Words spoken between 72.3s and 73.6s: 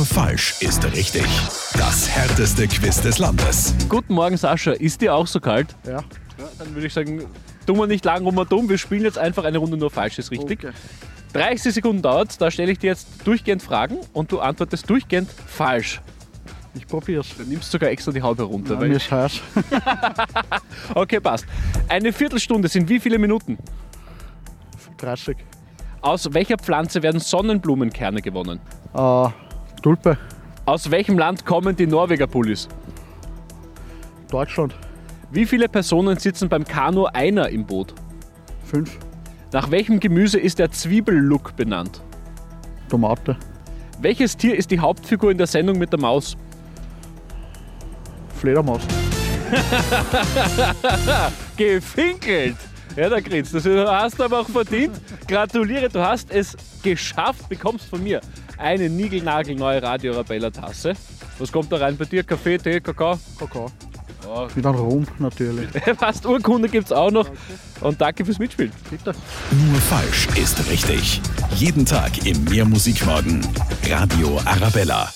Mehrmusikmorgen.